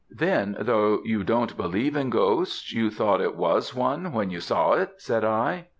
"Then, 0.09 0.57
though 0.59 1.01
you 1.03 1.23
don't 1.23 1.55
believe 1.55 1.95
in 1.95 2.09
ghosts, 2.09 2.73
you 2.73 2.89
thought 2.89 3.21
it 3.21 3.35
was 3.35 3.75
one 3.75 4.11
when 4.13 4.31
you 4.31 4.39
saw 4.39 4.71
it," 4.73 4.93
said 4.99 5.23
I. 5.23 5.67